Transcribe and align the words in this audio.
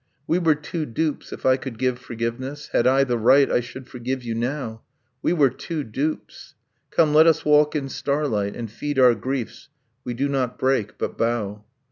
We 0.25 0.39
were 0.39 0.55
two 0.55 0.87
dupes; 0.87 1.31
if 1.31 1.45
I 1.45 1.57
could 1.57 1.77
give 1.77 1.99
forgiveness, 1.99 2.69
Had 2.73 2.87
I 2.87 3.03
the 3.03 3.19
right, 3.19 3.51
I 3.51 3.59
should 3.59 3.87
forgive 3.87 4.23
you 4.23 4.33
now... 4.33 4.81
We 5.21 5.31
were 5.31 5.51
two 5.51 5.83
dupes... 5.83 6.55
Come, 6.89 7.13
let 7.13 7.27
us 7.27 7.45
walk 7.45 7.75
in 7.75 7.87
starlight, 7.87 8.55
And 8.55 8.71
feed 8.71 8.97
our 8.97 9.13
griefs: 9.13 9.69
we 10.03 10.15
do 10.15 10.27
not 10.27 10.57
break, 10.57 10.97
but 10.97 11.19
bow. 11.19 11.65